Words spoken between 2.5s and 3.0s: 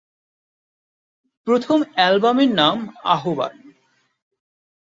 নাম